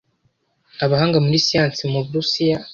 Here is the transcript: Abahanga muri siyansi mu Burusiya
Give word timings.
Abahanga 0.85 1.17
muri 1.25 1.37
siyansi 1.45 1.81
mu 1.91 1.99
Burusiya 2.05 2.57